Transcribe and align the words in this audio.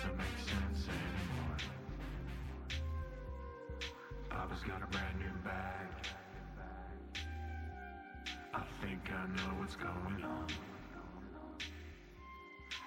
doesn't 0.00 0.16
make 0.16 0.38
sense 0.38 0.88
anymore. 0.88 1.56
Papa's 4.30 4.62
got 4.62 4.82
a 4.82 4.86
brand 4.86 5.18
new 5.18 5.44
bag. 5.44 5.88
I 8.54 8.62
think 8.80 9.00
I 9.12 9.26
know 9.36 9.60
what's 9.60 9.76
going 9.76 10.24
on. 10.24 10.46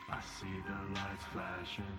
I 0.10 0.22
see 0.22 0.56
the 0.68 1.00
lights 1.00 1.26
flashing. 1.32 1.98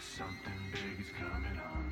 Something 0.00 0.60
big 0.72 1.00
is 1.04 1.12
coming 1.18 1.60
on. 1.60 1.87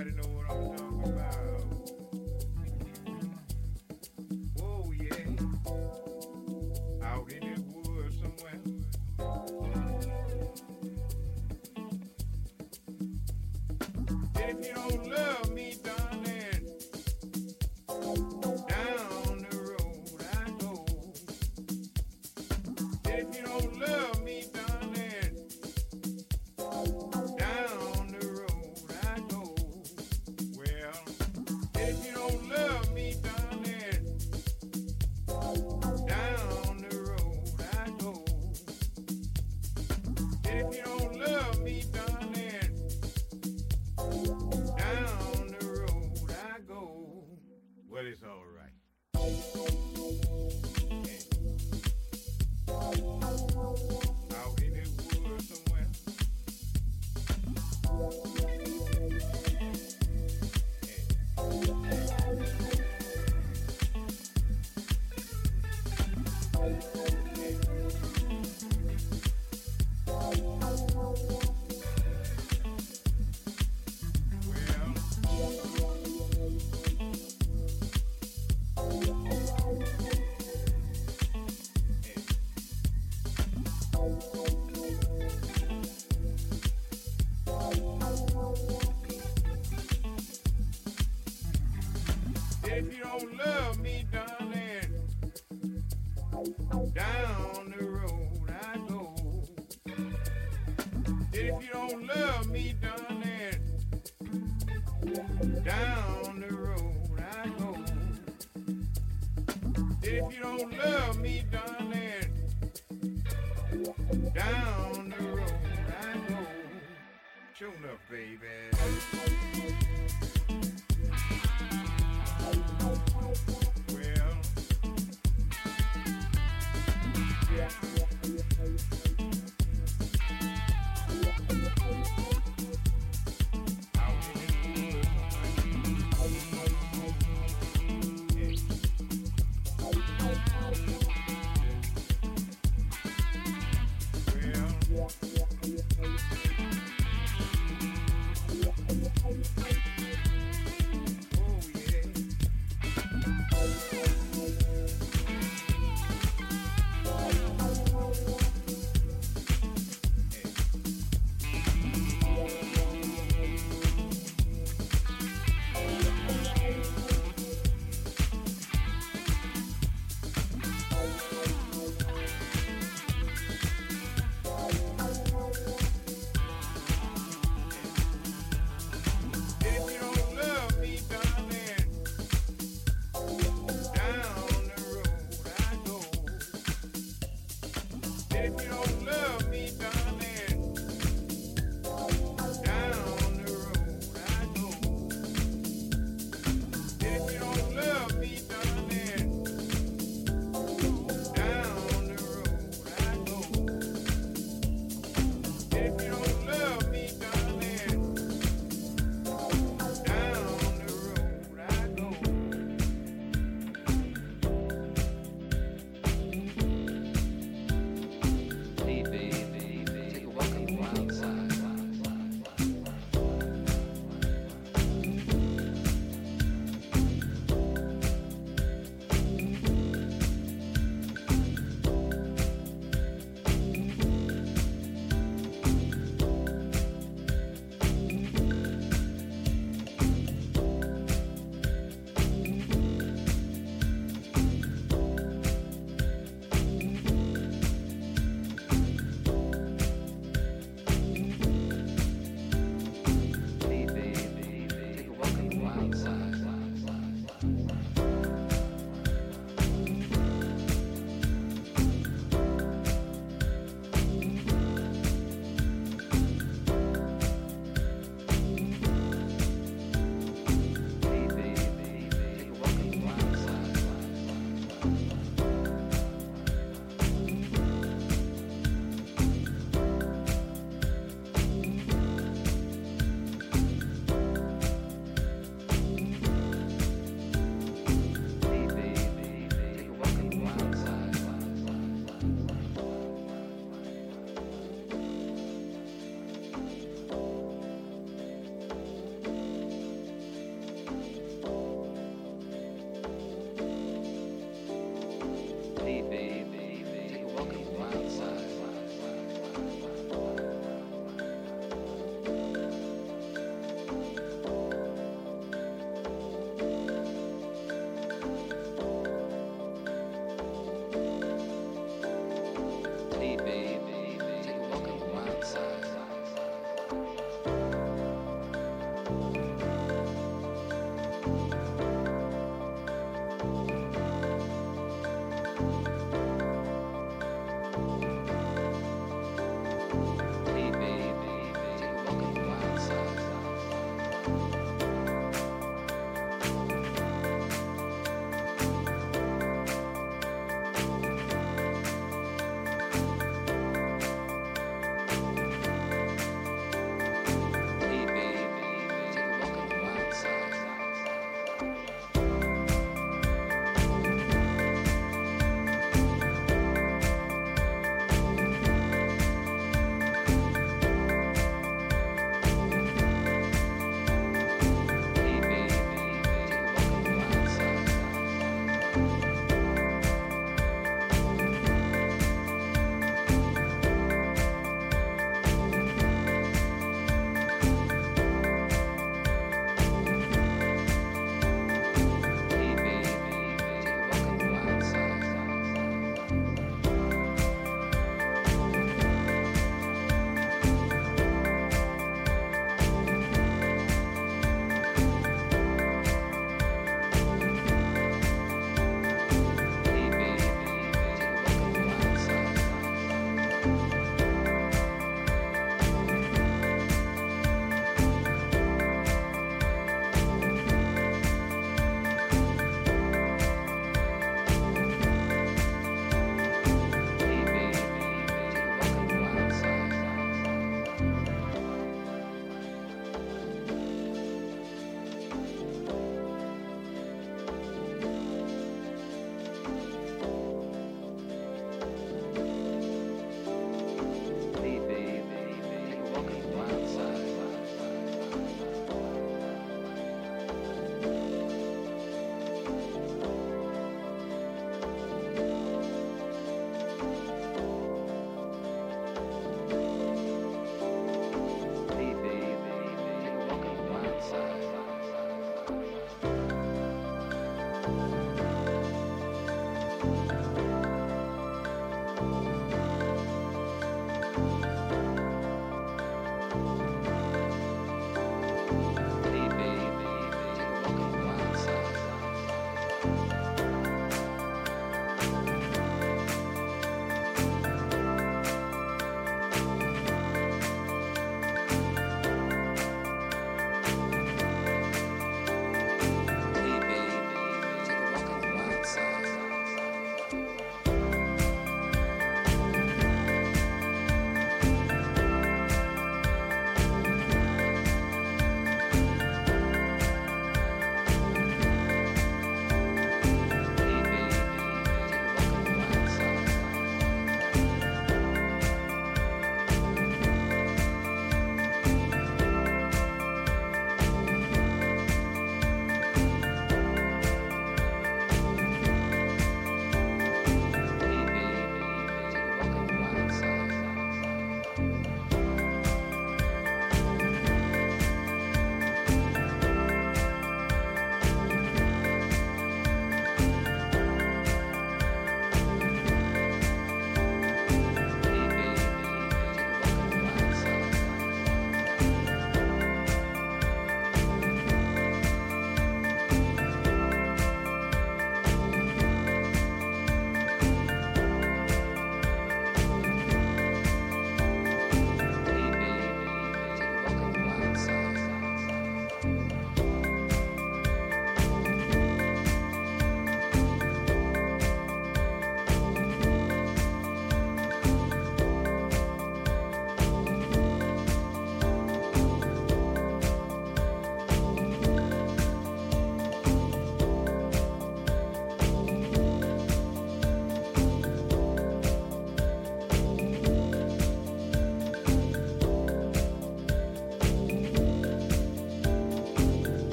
Everybody 0.00 0.28
know 0.28 0.37